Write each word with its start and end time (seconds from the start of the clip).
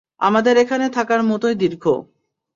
আমাদের 0.21 0.55
এখানে 0.57 0.85
থাকার 0.89 1.21
মতই 1.23 1.55
দীর্ঘ? 1.55 1.83